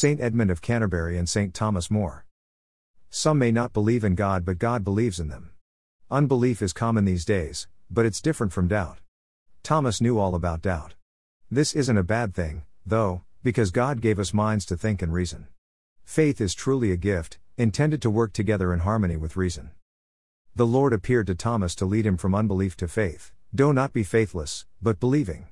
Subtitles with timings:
[0.00, 0.18] St.
[0.18, 1.52] Edmund of Canterbury and St.
[1.52, 2.24] Thomas More.
[3.10, 5.50] Some may not believe in God, but God believes in them.
[6.10, 9.00] Unbelief is common these days, but it's different from doubt.
[9.62, 10.94] Thomas knew all about doubt.
[11.50, 15.48] This isn't a bad thing, though, because God gave us minds to think and reason.
[16.02, 19.68] Faith is truly a gift, intended to work together in harmony with reason.
[20.56, 23.32] The Lord appeared to Thomas to lead him from unbelief to faith.
[23.54, 25.48] Do not be faithless, but believing.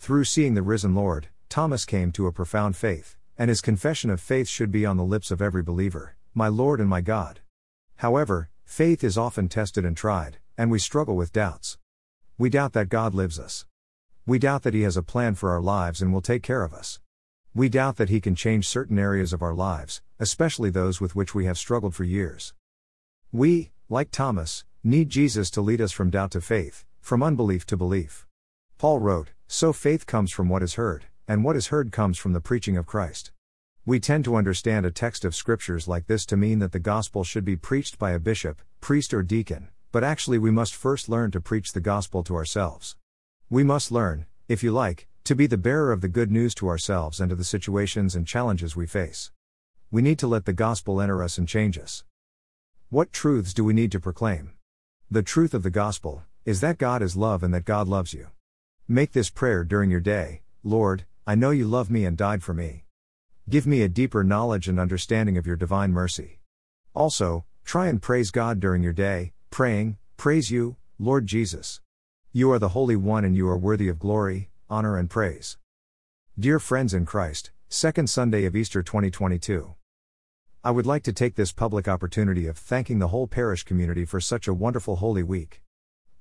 [0.00, 4.20] Through seeing the risen Lord, Thomas came to a profound faith, and his confession of
[4.20, 7.40] faith should be on the lips of every believer My Lord and my God.
[7.96, 11.78] However, faith is often tested and tried, and we struggle with doubts.
[12.38, 13.66] We doubt that God lives us.
[14.26, 16.74] We doubt that He has a plan for our lives and will take care of
[16.74, 16.98] us.
[17.54, 21.34] We doubt that He can change certain areas of our lives, especially those with which
[21.34, 22.52] we have struggled for years.
[23.30, 27.76] We, like Thomas, need Jesus to lead us from doubt to faith, from unbelief to
[27.76, 28.26] belief.
[28.78, 32.32] Paul wrote, So faith comes from what is heard, and what is heard comes from
[32.34, 33.32] the preaching of Christ.
[33.86, 37.24] We tend to understand a text of scriptures like this to mean that the gospel
[37.24, 41.30] should be preached by a bishop, priest, or deacon, but actually we must first learn
[41.30, 42.96] to preach the gospel to ourselves.
[43.48, 46.68] We must learn, if you like, to be the bearer of the good news to
[46.68, 49.30] ourselves and to the situations and challenges we face.
[49.90, 52.04] We need to let the gospel enter us and change us.
[52.90, 54.52] What truths do we need to proclaim?
[55.10, 58.28] The truth of the gospel is that God is love and that God loves you.
[58.88, 62.52] Make this prayer during your day Lord, I know you love me and died for
[62.52, 62.84] me.
[63.48, 66.40] Give me a deeper knowledge and understanding of your divine mercy.
[66.92, 71.80] Also, try and praise God during your day, praying, Praise you, Lord Jesus.
[72.30, 75.56] You are the Holy One and you are worthy of glory, honor, and praise.
[76.38, 79.74] Dear friends in Christ, second Sunday of Easter 2022.
[80.62, 84.20] I would like to take this public opportunity of thanking the whole parish community for
[84.20, 85.62] such a wonderful Holy Week.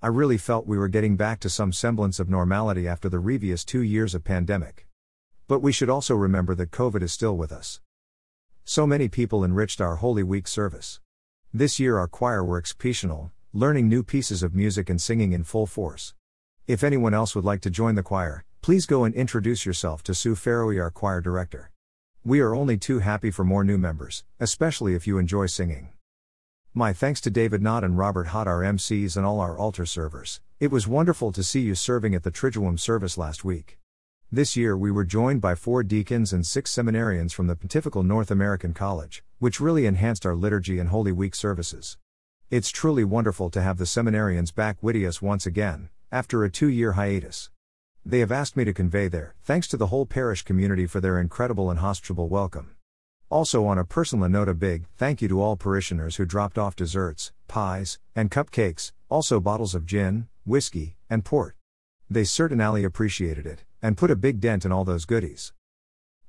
[0.01, 3.65] I really felt we were getting back to some semblance of normality after the previous
[3.65, 4.87] two years of pandemic.
[5.47, 7.81] But we should also remember that COVID is still with us.
[8.63, 11.01] So many people enriched our Holy Week service.
[11.53, 15.67] This year our choir were exceptional, learning new pieces of music and singing in full
[15.67, 16.13] force.
[16.65, 20.15] If anyone else would like to join the choir, please go and introduce yourself to
[20.15, 21.69] Sue Farrowy, our choir director.
[22.23, 25.89] We are only too happy for more new members, especially if you enjoy singing.
[26.73, 30.39] My thanks to David Knott and Robert Hott, our MCs, and all our altar servers.
[30.61, 33.77] It was wonderful to see you serving at the Triduum service last week.
[34.33, 38.31] This year we were joined by four deacons and six seminarians from the Pontifical North
[38.31, 41.99] American College, which really enhanced our liturgy and Holy Week services.
[42.49, 46.67] It's truly wonderful to have the seminarians back with us once again, after a two
[46.67, 47.51] year hiatus.
[48.03, 51.19] They have asked me to convey their thanks to the whole parish community for their
[51.19, 52.71] incredible and hospitable welcome.
[53.29, 56.75] Also, on a personal note, a big thank you to all parishioners who dropped off
[56.75, 61.55] desserts, pies, and cupcakes, also bottles of gin, whiskey, and port.
[62.09, 65.51] They certainly appreciated it, and put a big dent in all those goodies.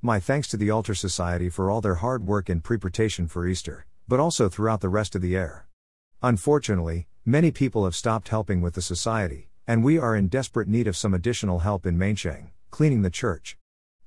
[0.02, 3.86] My thanks to the Altar Society for all their hard work in preparation for Easter,
[4.08, 5.68] but also throughout the rest of the year.
[6.20, 10.88] Unfortunately, many people have stopped helping with the Society, and we are in desperate need
[10.88, 13.56] of some additional help in Mainsheng, cleaning the church.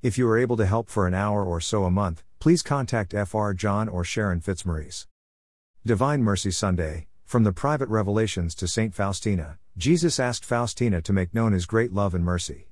[0.04, 3.14] If you are able to help for an hour or so a month, please contact
[3.14, 5.08] FR John or Sharon Fitzmaurice.
[5.86, 8.94] Divine Mercy Sunday, from the private revelations to St.
[8.94, 12.68] Faustina, Jesus asked Faustina to make known his great love and mercy.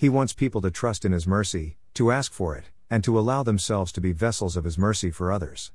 [0.00, 3.42] He wants people to trust in his mercy, to ask for it, and to allow
[3.42, 5.72] themselves to be vessels of his mercy for others.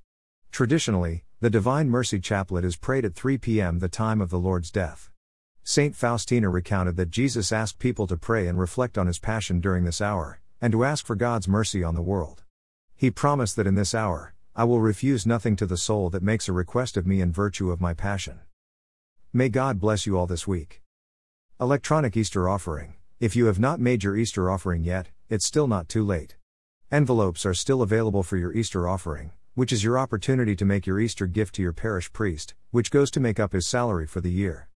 [0.52, 4.72] Traditionally, the Divine Mercy Chaplet is prayed at 3 p.m., the time of the Lord's
[4.72, 5.12] death.
[5.64, 5.96] St.
[5.96, 10.02] Faustina recounted that Jesus asked people to pray and reflect on his passion during this
[10.02, 12.42] hour, and to ask for God's mercy on the world.
[12.96, 16.50] He promised that in this hour, I will refuse nothing to the soul that makes
[16.50, 18.40] a request of me in virtue of my passion.
[19.32, 20.82] May God bless you all this week.
[21.62, 22.95] Electronic Easter Offering.
[23.18, 26.36] If you have not made your Easter offering yet, it's still not too late.
[26.92, 31.00] Envelopes are still available for your Easter offering, which is your opportunity to make your
[31.00, 34.32] Easter gift to your parish priest, which goes to make up his salary for the
[34.32, 34.68] year.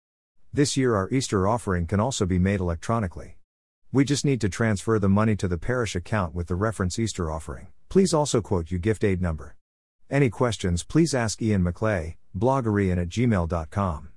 [0.52, 3.38] This year, our Easter offering can also be made electronically.
[3.90, 7.32] We just need to transfer the money to the parish account with the reference Easter
[7.32, 7.66] offering.
[7.88, 9.56] Please also quote your gift aid number.
[10.08, 14.10] Any questions, please ask Ian McClay, bloggerian at gmail.com.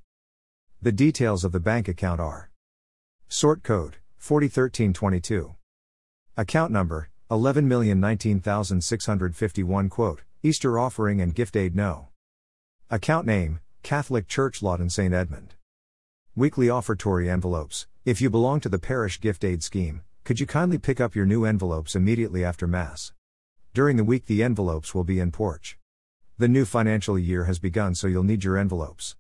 [0.80, 2.52] The details of the bank account are
[3.28, 5.56] Sort code 401322.
[6.38, 12.10] Account number 11,019,651 quote, Easter offering and gift aid no.
[12.92, 15.12] Account name, Catholic Church Loughton St.
[15.12, 15.56] Edmund.
[16.36, 17.88] Weekly offertory envelopes.
[18.06, 21.26] If you belong to the parish gift aid scheme, could you kindly pick up your
[21.26, 23.14] new envelopes immediately after Mass?
[23.74, 25.80] During the week, the envelopes will be in porch.
[26.38, 29.16] The new financial year has begun, so you'll need your envelopes.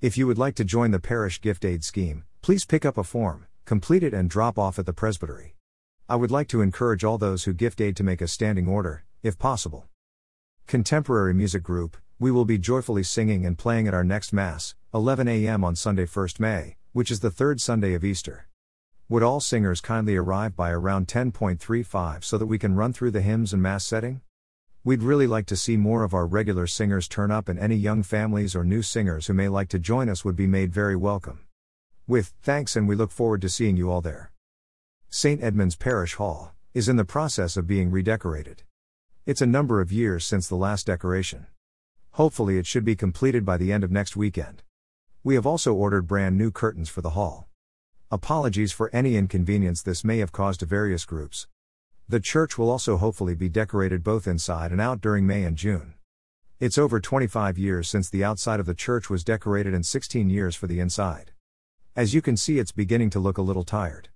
[0.00, 3.04] If you would like to join the parish gift aid scheme, please pick up a
[3.04, 5.56] form, complete it, and drop off at the presbytery.
[6.08, 9.04] I would like to encourage all those who gift aid to make a standing order,
[9.22, 9.88] if possible.
[10.66, 15.28] Contemporary music group, we will be joyfully singing and playing at our next Mass, 11
[15.28, 15.64] a.m.
[15.64, 18.48] on Sunday 1st May, which is the third Sunday of Easter.
[19.08, 23.20] Would all singers kindly arrive by around 10.35 so that we can run through the
[23.20, 24.20] hymns and Mass setting?
[24.82, 28.02] We'd really like to see more of our regular singers turn up, and any young
[28.02, 31.43] families or new singers who may like to join us would be made very welcome.
[32.06, 34.30] With thanks, and we look forward to seeing you all there.
[35.08, 35.42] St.
[35.42, 38.62] Edmund's Parish Hall is in the process of being redecorated.
[39.24, 41.46] It's a number of years since the last decoration.
[42.10, 44.62] Hopefully, it should be completed by the end of next weekend.
[45.22, 47.48] We have also ordered brand new curtains for the hall.
[48.10, 51.46] Apologies for any inconvenience this may have caused to various groups.
[52.06, 55.94] The church will also hopefully be decorated both inside and out during May and June.
[56.60, 60.54] It's over 25 years since the outside of the church was decorated and 16 years
[60.54, 61.30] for the inside.
[61.96, 64.08] As you can see, it's beginning to look a little tired.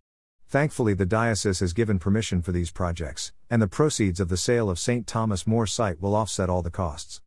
[0.49, 4.69] Thankfully, the diocese has given permission for these projects, and the proceeds of the sale
[4.69, 5.07] of St.
[5.07, 7.21] Thomas More site will offset all the costs.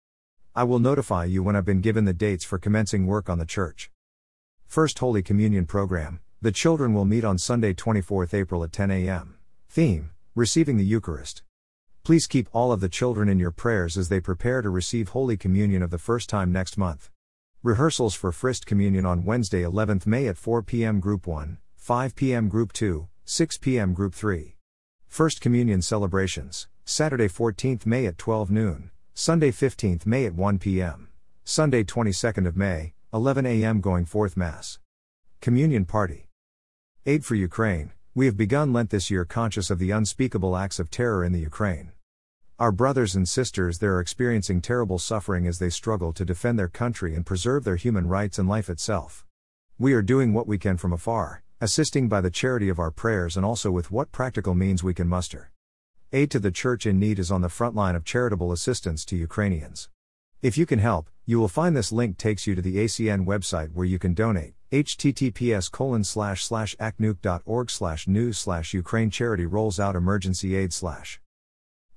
[0.54, 3.46] I will notify you when I've been given the dates for commencing work on the
[3.46, 3.92] church.
[4.68, 9.38] First Holy Communion program the children will meet on Sunday, 24th April at 10 a.m.
[9.70, 11.44] Theme Receiving the Eucharist.
[12.04, 15.38] Please keep all of the children in your prayers as they prepare to receive Holy
[15.38, 17.10] Communion of the first time next month.
[17.64, 21.00] Rehearsals for First Communion on Wednesday, 11th May at 4 p.m.
[21.00, 22.50] Group 1, 5 p.m.
[22.50, 23.94] Group 2, 6 p.m.
[23.94, 24.56] Group 3.
[25.08, 31.10] First Communion celebrations, Saturday 14th May at 12 noon, Sunday 15th May at 1 p.m.,
[31.44, 33.80] Sunday 22nd of May, 11 a.m.
[33.80, 34.80] going forth Mass.
[35.40, 36.30] Communion Party.
[37.06, 37.92] Aid for Ukraine.
[38.16, 41.40] We have begun Lent this year conscious of the unspeakable acts of terror in the
[41.42, 41.92] Ukraine.
[42.62, 46.68] Our brothers and sisters there are experiencing terrible suffering as they struggle to defend their
[46.68, 49.26] country and preserve their human rights and life itself.
[49.80, 53.36] We are doing what we can from afar, assisting by the charity of our prayers
[53.36, 55.50] and also with what practical means we can muster.
[56.14, 59.16] Aid to the church in need is on the front line of charitable assistance to
[59.16, 59.90] Ukrainians.
[60.44, 63.74] If you can help, you will find this link takes you to the ACN website
[63.74, 66.76] where you can donate https colon slash slash
[67.70, 71.21] slash news slash Ukraine charity rolls out emergency aid slash.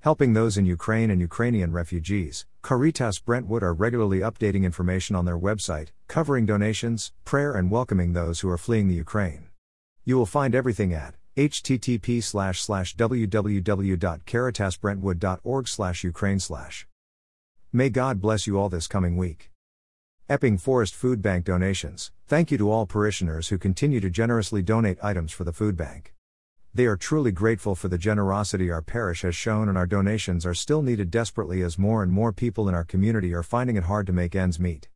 [0.04, 5.38] Helping those in Ukraine and Ukrainian refugees, Caritas Brentwood are regularly updating information on their
[5.38, 9.46] website, covering donations, prayer and welcoming those who are fleeing the Ukraine.
[10.04, 16.86] You will find everything at http slash slash www.caritasbrentwood.org slash Ukraine slash.
[17.72, 19.50] May God bless you all this coming week.
[20.28, 22.12] Epping Forest Food Bank donations.
[22.26, 26.12] Thank you to all parishioners who continue to generously donate items for the food bank.
[26.76, 30.54] They are truly grateful for the generosity our parish has shown, and our donations are
[30.54, 34.08] still needed desperately as more and more people in our community are finding it hard
[34.08, 34.88] to make ends meet.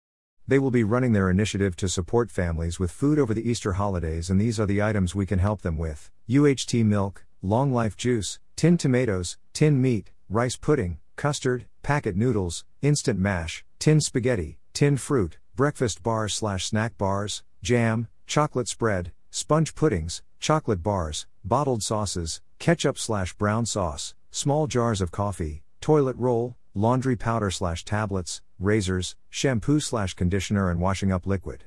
[0.49, 4.29] They will be running their initiative to support families with food over the Easter holidays,
[4.29, 8.41] and these are the items we can help them with UHT milk, long life juice,
[8.57, 15.39] tinned tomatoes, tinned meat, rice pudding, custard, packet noodles, instant mash, tinned spaghetti, tinned fruit,
[15.55, 22.99] breakfast bars slash snack bars, jam, chocolate spread, sponge puddings, chocolate bars, bottled sauces, ketchup
[22.99, 29.81] slash brown sauce, small jars of coffee, toilet roll, laundry powder slash tablets, razors, shampoo
[29.81, 31.65] slash conditioner, and washing up liquid.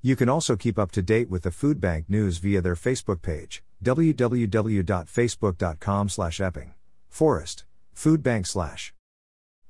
[0.00, 3.20] You can also keep up to date with the food bank news via their Facebook
[3.20, 6.74] page, www.facebook.com slash epping.
[7.08, 7.64] Forest.
[7.92, 8.94] Food bank slash.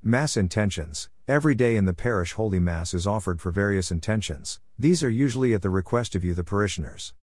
[0.03, 1.09] Mass intentions.
[1.27, 4.61] Every day in the parish Holy Mass is offered for various intentions.
[4.79, 7.15] These are usually at the request of you, the parishioners.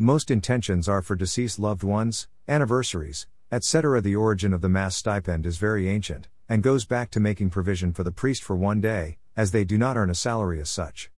[0.00, 4.00] Most intentions are for deceased loved ones, anniversaries, etc.
[4.00, 7.92] The origin of the Mass stipend is very ancient, and goes back to making provision
[7.92, 11.10] for the priest for one day, as they do not earn a salary as such.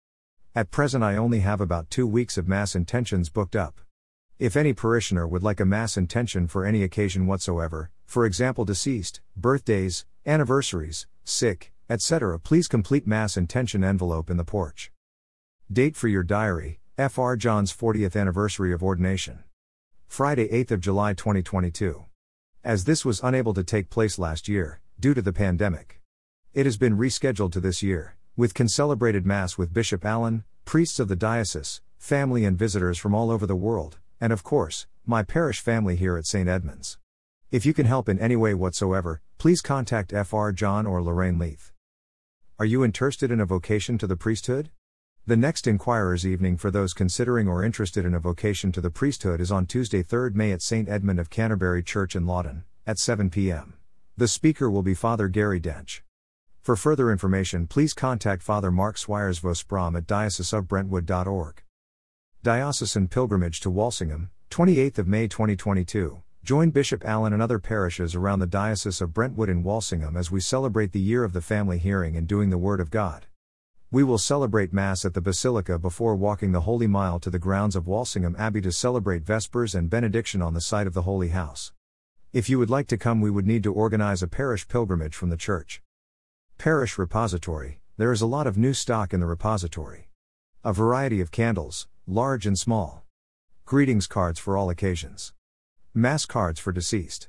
[0.55, 3.81] At present, I only have about two weeks of Mass intentions booked up.
[4.39, 9.21] If any parishioner would like a Mass intention for any occasion whatsoever, for example, deceased,
[9.37, 14.91] birthdays, anniversaries, sick, etc., please complete Mass intention envelope in the porch.
[15.71, 17.35] Date for your diary Fr.
[17.35, 19.43] John's 40th anniversary of ordination.
[20.07, 22.05] Friday, 8th of July 2022.
[22.63, 26.01] As this was unable to take place last year, due to the pandemic.
[26.53, 31.07] It has been rescheduled to this year, with concelebrated Mass with Bishop Alan, priests of
[31.07, 35.59] the diocese, family and visitors from all over the world, and of course, my parish
[35.59, 36.47] family here at St.
[36.47, 36.97] Edmunds.
[37.49, 40.51] If you can help in any way whatsoever, please contact Fr.
[40.51, 41.71] John or Lorraine Leith.
[42.59, 44.69] Are you interested in a vocation to the priesthood?
[45.27, 49.39] The next Inquirer's Evening for those considering or interested in a vocation to the priesthood
[49.39, 50.89] is on Tuesday, 3rd May at St.
[50.89, 53.75] Edmund of Canterbury Church in Loughton, at 7 p.m.
[54.17, 56.01] The speaker will be Father Gary Dench.
[56.63, 61.61] For further information, please contact Father Mark Swires Vosbrom at dioceseofbrentwood.org.
[62.41, 66.19] Diocesan Pilgrimage to Walsingham, 28th of May 2022.
[66.43, 70.39] Join Bishop Alan and other parishes around the Diocese of Brentwood in Walsingham as we
[70.39, 73.27] celebrate the year of the family hearing and doing the Word of God.
[73.93, 77.75] We will celebrate Mass at the Basilica before walking the Holy Mile to the grounds
[77.75, 81.73] of Walsingham Abbey to celebrate Vespers and Benediction on the site of the Holy House.
[82.31, 85.29] If you would like to come, we would need to organize a parish pilgrimage from
[85.29, 85.81] the church.
[86.57, 90.07] Parish Repository There is a lot of new stock in the repository.
[90.63, 93.03] A variety of candles, large and small.
[93.65, 95.33] Greetings cards for all occasions.
[95.93, 97.27] Mass cards for deceased.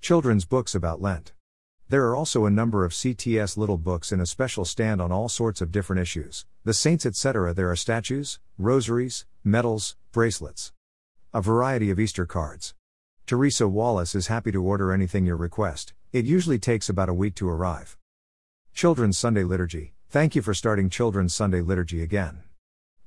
[0.00, 1.32] Children's books about Lent.
[1.92, 5.28] There are also a number of CTS little books in a special stand on all
[5.28, 7.52] sorts of different issues, the saints, etc.
[7.52, 10.72] There are statues, rosaries, medals, bracelets.
[11.34, 12.72] A variety of Easter cards.
[13.26, 17.34] Teresa Wallace is happy to order anything you request, it usually takes about a week
[17.34, 17.98] to arrive.
[18.72, 22.38] Children's Sunday Liturgy Thank you for starting Children's Sunday Liturgy again.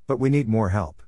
[0.06, 1.02] But we need more help.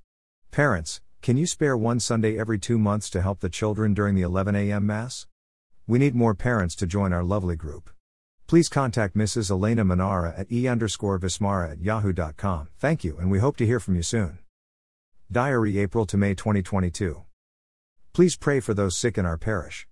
[0.51, 4.23] Parents, can you spare one Sunday every two months to help the children during the
[4.23, 4.85] 11 a.m.
[4.85, 5.29] Mass?
[5.89, 7.89] We need more parents to join our lovely group.
[8.47, 9.51] Please contact Mrs.
[9.51, 12.69] Elena Manara at e underscore vismara at yahoo.com.
[12.79, 14.39] Thank you, and we hope to hear from you soon.
[15.33, 17.23] Diary April to May 2022.
[18.13, 19.89] Please pray for those sick in our parish.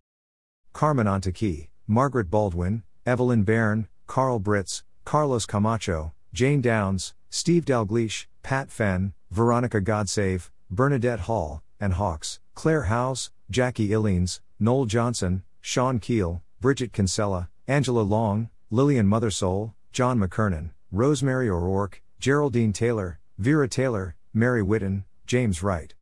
[0.75, 8.71] Carmen Antaki, Margaret Baldwin, Evelyn Bairn, Carl Britz, Carlos Camacho, Jane Downs, Steve Dalgleish, Pat
[8.71, 16.45] Fenn, Veronica Godsave, Bernadette Hall, and Hawks, Claire House, Jackie Illines, Noel Johnson, Sean Keel,
[16.61, 24.63] Bridget Kinsella, Angela Long, Lillian Mothersoul, John McKernan, Rosemary O'Rourke, Geraldine Taylor, Vera Taylor, Mary
[24.63, 25.93] Whitten, James Wright.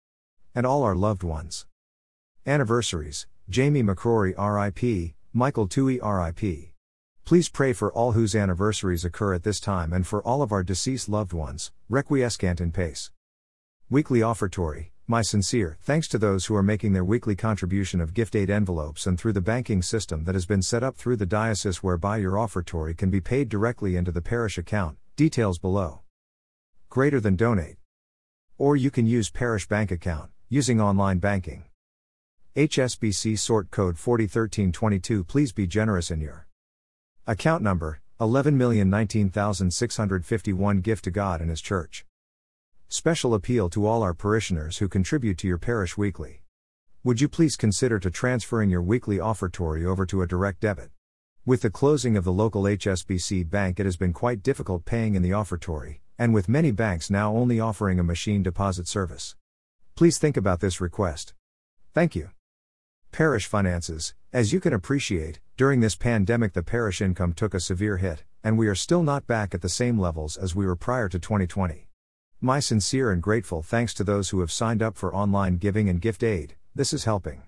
[0.54, 1.64] And all our loved ones.
[2.46, 6.74] Anniversaries Jamie McCrory RIP, Michael Tui RIP.
[7.24, 10.62] Please pray for all whose anniversaries occur at this time and for all of our
[10.62, 13.10] deceased loved ones, requiescant in pace.
[13.88, 18.34] Weekly Offertory, my sincere thanks to those who are making their weekly contribution of gift
[18.34, 21.82] aid envelopes and through the banking system that has been set up through the diocese
[21.82, 26.00] whereby your offertory can be paid directly into the parish account, details below.
[26.88, 27.76] Greater than donate.
[28.56, 31.64] Or you can use parish bank account, using online banking.
[32.56, 36.46] HSBC sort code 401322 Please be generous in your
[37.26, 42.06] account number 11,019,651 Gift to God and His Church.
[42.88, 46.42] Special appeal to all our parishioners who contribute to your parish weekly.
[47.02, 50.90] Would you please consider to transferring your weekly offertory over to a direct debit?
[51.44, 55.22] With the closing of the local HSBC bank, it has been quite difficult paying in
[55.22, 59.34] the offertory, and with many banks now only offering a machine deposit service.
[59.96, 61.34] Please think about this request.
[61.92, 62.30] Thank you.
[63.12, 67.98] Parish finances, as you can appreciate, during this pandemic the parish income took a severe
[67.98, 71.08] hit, and we are still not back at the same levels as we were prior
[71.08, 71.86] to 2020.
[72.40, 76.00] My sincere and grateful thanks to those who have signed up for online giving and
[76.00, 77.42] gift aid, this is helping.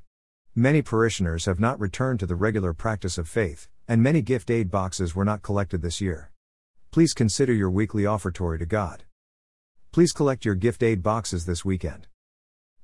[0.55, 4.71] Many parishioners have not returned to the regular practice of faith, and many gift aid
[4.71, 6.31] boxes were not collected this year.
[6.91, 9.05] Please consider your weekly offertory to God.
[9.93, 12.07] Please collect your gift aid boxes this weekend.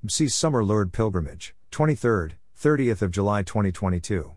[0.08, 4.32] See Summer Lourdes Pilgrimage, 23rd, 30th of July 2022.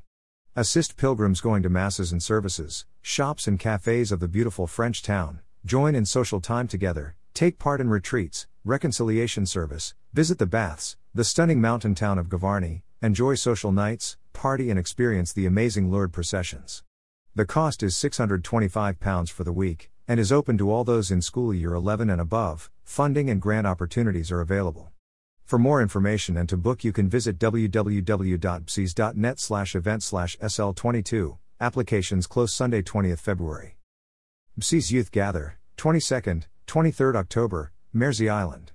[0.56, 5.42] Assist pilgrims going to masses and services, shops and cafes of the beautiful French town,
[5.66, 11.26] join in social time together, Take part in retreats, reconciliation service, visit the baths, the
[11.26, 16.82] stunning mountain town of Gavarnie, enjoy social nights, party and experience the amazing Lourdes processions.
[17.36, 21.54] The cost is £625 for the week, and is open to all those in school
[21.54, 22.72] year 11 and above.
[22.86, 24.94] Funding and grant opportunities are available.
[25.44, 31.38] For more information and to book you can visit www.bces.net slash event slash SL22.
[31.60, 33.76] Applications close Sunday 20th February.
[34.58, 38.72] BC's Youth Gather, 22nd, 23rd October, Mersea Island.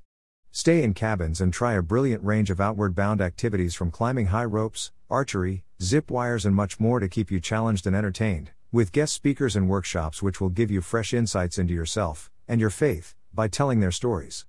[0.53, 4.45] Stay in cabins and try a brilliant range of outward bound activities from climbing high
[4.45, 9.15] ropes, archery, zip wires, and much more to keep you challenged and entertained, with guest
[9.15, 13.49] speakers and workshops which will give you fresh insights into yourself and your faith by
[13.49, 14.47] telling their stories.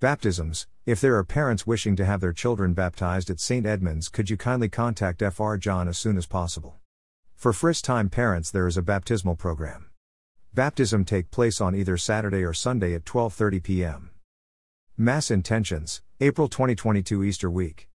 [0.00, 3.66] Baptisms If there are parents wishing to have their children baptized at St.
[3.66, 5.56] Edmunds, could you kindly contact Fr.
[5.56, 6.78] John as soon as possible?
[7.34, 9.90] For first time parents, there is a baptismal program.
[10.54, 14.10] Baptism take place on either Saturday or Sunday at 12:30 p.m.
[15.00, 17.88] Mass intentions: April 2022 Easter week.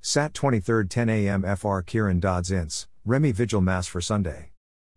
[0.00, 1.56] Sat 23rd 10 a.m.
[1.56, 1.78] Fr.
[1.78, 4.50] Kieran Dodds Ince, Remy Vigil Mass for Sunday.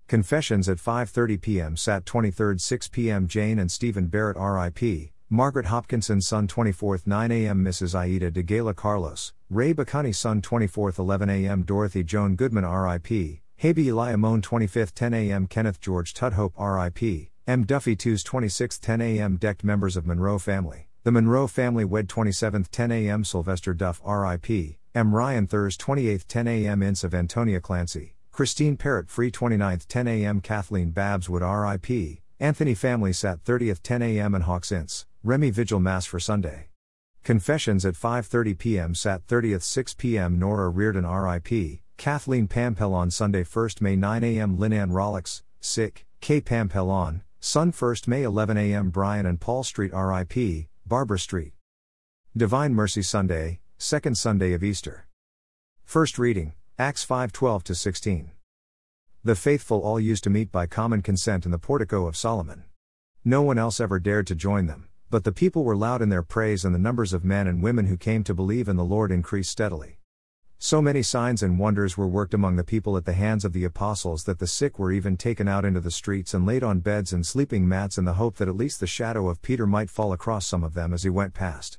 [0.08, 1.78] Confessions at 5:30 p.m.
[1.78, 3.28] Sat 23rd 6 p.m.
[3.28, 7.64] Jane and Stephen Barrett RIP, Margaret Hopkinson Son 24th 9 a.m.
[7.64, 7.94] Mrs.
[7.94, 11.62] Aida de Gala Carlos, Ray Bacani Son 24th 11 a.m.
[11.62, 15.46] Dorothy Joan Goodman RIP, Habi Eliamone 25th 10 a.m.
[15.46, 17.64] Kenneth George Tudhope RIP, M.
[17.64, 19.38] Duffy 2's 26th 10 a.m.
[19.38, 23.24] Decked members of Monroe family, the Monroe family wed 27th 10 a.m.
[23.24, 25.16] Sylvester Duff RIP, M.
[25.16, 26.84] Ryan Thurs 28th 10 a.m.
[26.84, 30.42] Ince of Antonia Clancy, Christine Parrott Free 29th 10 a.m.
[30.42, 34.36] Kathleen Babswood RIP, Anthony family sat 30th 10 a.m.
[34.36, 35.06] and Hawks Ince.
[35.24, 36.68] Remy Vigil Mass for Sunday.
[37.24, 38.94] Confessions at 5:30 p.m.
[38.94, 40.38] Sat 30th 6 p.m.
[40.38, 44.58] Nora Reardon RIP, Kathleen Pampel on Sunday 1st May 9 a.m.
[44.58, 48.90] Linan Rollix, sick, K Pampel on, Sun 1st May 11 a.m.
[48.90, 51.54] Brian and Paul Street RIP, Barbara Street.
[52.36, 55.08] Divine Mercy Sunday, second Sunday of Easter.
[55.84, 58.32] First reading, Acts 5:12 to 16.
[59.24, 62.64] The faithful all used to meet by common consent in the portico of Solomon.
[63.26, 66.24] No one else ever dared to join them but the people were loud in their
[66.24, 69.10] praise, and the numbers of men and women who came to believe in the Lord
[69.10, 70.00] increased steadily.
[70.60, 73.64] So many signs and wonders were worked among the people at the hands of the
[73.64, 77.14] apostles that the sick were even taken out into the streets and laid on beds
[77.14, 80.12] and sleeping mats in the hope that at least the shadow of Peter might fall
[80.12, 81.78] across some of them as he went past.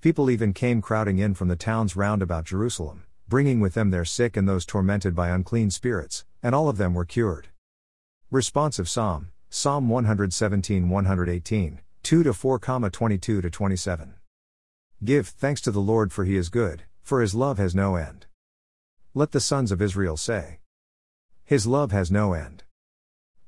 [0.00, 4.04] People even came crowding in from the towns round about Jerusalem, bringing with them their
[4.04, 7.48] sick and those tormented by unclean spirits, and all of them were cured.
[8.32, 11.80] Responsive Psalm, Psalm 117 118.
[12.02, 14.14] 2 to 4, 22 to 27.
[15.04, 18.26] Give thanks to the Lord for he is good, for his love has no end.
[19.14, 20.58] Let the sons of Israel say,
[21.44, 22.64] His love has no end.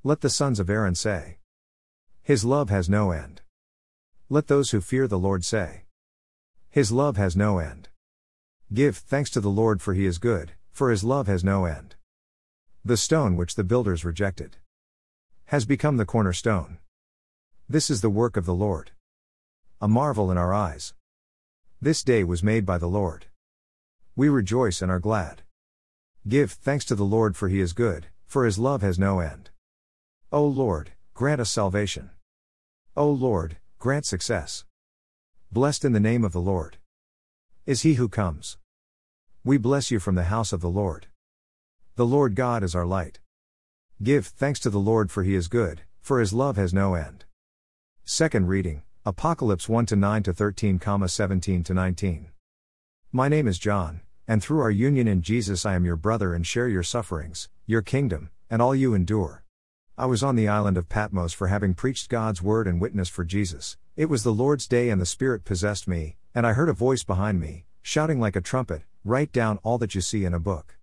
[0.04, 1.38] Let the sons of Aaron say,
[2.22, 3.40] His love has no end.
[4.28, 5.86] Let those who fear the Lord say,
[6.70, 7.88] His love has no end.
[8.72, 11.96] Give thanks to the Lord for he is good, for his love has no end.
[12.84, 14.56] The stone which the builders rejected
[15.46, 16.78] has become the cornerstone.
[17.68, 18.92] This is the work of the Lord.
[19.80, 20.94] A marvel in our eyes.
[21.80, 23.26] This day was made by the Lord.
[24.18, 25.42] We rejoice and are glad.
[26.26, 29.50] Give thanks to the Lord for he is good, for his love has no end.
[30.32, 32.10] O Lord, grant us salvation.
[32.96, 34.64] O Lord, grant success.
[35.52, 36.78] Blessed in the name of the Lord
[37.64, 38.58] is he who comes.
[39.44, 41.06] We bless you from the house of the Lord.
[41.94, 43.20] The Lord God is our light.
[44.02, 47.24] Give thanks to the Lord for he is good, for his love has no end.
[48.04, 52.30] Second reading, Apocalypse 1 to 9 to 13, 17 to 19.
[53.12, 56.46] My name is John, and through our union in Jesus I am your brother and
[56.46, 59.42] share your sufferings, your kingdom, and all you endure.
[59.96, 63.24] I was on the island of Patmos for having preached God's word and witnessed for
[63.24, 63.78] Jesus.
[63.96, 67.02] It was the Lord's day and the Spirit possessed me, and I heard a voice
[67.02, 70.76] behind me, shouting like a trumpet, Write down all that you see in a book.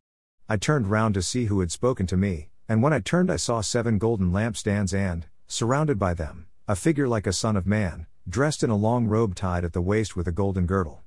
[0.49, 3.35] I turned round to see who had spoken to me, and when I turned I
[3.35, 8.07] saw seven golden lampstands and, surrounded by them, a figure like a son of man,
[8.27, 11.03] dressed in a long robe tied at the waist with a golden girdle.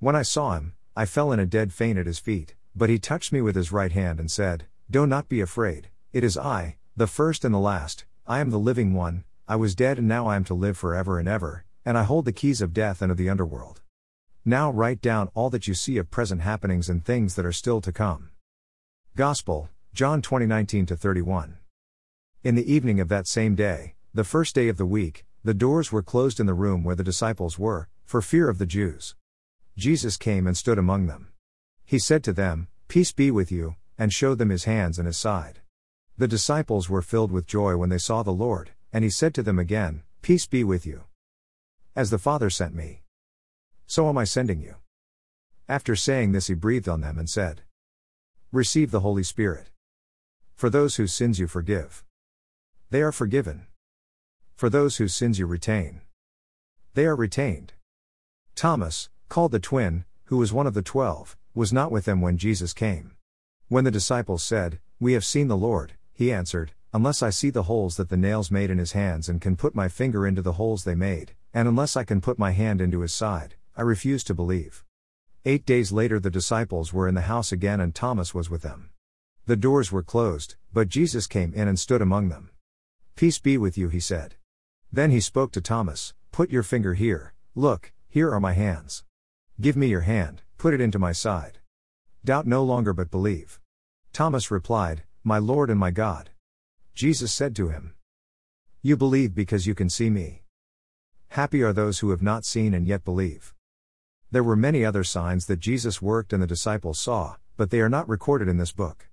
[0.00, 2.98] When I saw him, I fell in a dead faint at his feet, but he
[2.98, 6.76] touched me with his right hand and said, Do not be afraid, it is I,
[6.94, 10.26] the first and the last, I am the living one, I was dead and now
[10.26, 13.10] I am to live forever and ever, and I hold the keys of death and
[13.10, 13.80] of the underworld.
[14.44, 17.80] Now write down all that you see of present happenings and things that are still
[17.80, 18.30] to come.
[19.16, 21.56] Gospel, John 2019 31.
[22.44, 25.90] In the evening of that same day, the first day of the week, the doors
[25.90, 29.14] were closed in the room where the disciples were, for fear of the Jews.
[29.76, 31.28] Jesus came and stood among them.
[31.84, 35.16] He said to them, Peace be with you, and showed them his hands and his
[35.16, 35.60] side.
[36.18, 39.42] The disciples were filled with joy when they saw the Lord, and he said to
[39.42, 41.04] them again, Peace be with you.
[41.96, 43.02] As the Father sent me,
[43.86, 44.76] so am I sending you.
[45.68, 47.62] After saying this, he breathed on them and said,
[48.50, 49.70] Receive the Holy Spirit.
[50.54, 52.04] For those whose sins you forgive,
[52.90, 53.66] they are forgiven.
[54.54, 56.02] For those whose sins you retain,
[56.94, 57.72] they are retained.
[58.54, 62.36] Thomas, called the twin, who was one of the twelve, was not with them when
[62.36, 63.12] Jesus came.
[63.68, 67.62] When the disciples said, We have seen the Lord, he answered, Unless I see the
[67.62, 70.60] holes that the nails made in his hands and can put my finger into the
[70.60, 74.22] holes they made, and unless I can put my hand into his side, I refuse
[74.24, 74.84] to believe.
[75.46, 78.90] Eight days later, the disciples were in the house again and Thomas was with them.
[79.46, 82.50] The doors were closed, but Jesus came in and stood among them.
[83.16, 84.34] Peace be with you, he said.
[84.92, 89.04] Then he spoke to Thomas Put your finger here, look, here are my hands.
[89.62, 91.60] Give me your hand, put it into my side.
[92.24, 93.60] Doubt no longer but believe.
[94.12, 96.30] Thomas replied, My Lord and my God.
[96.94, 97.94] Jesus said to him,
[98.82, 100.42] You believe because you can see me.
[101.28, 103.54] Happy are those who have not seen and yet believe.
[104.32, 107.88] There were many other signs that Jesus worked and the disciples saw, but they are
[107.88, 109.10] not recorded in this book.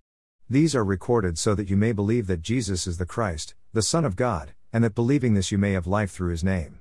[0.49, 4.03] These are recorded so that you may believe that Jesus is the Christ, the Son
[4.03, 6.79] of God, and that believing this you may have life through his name.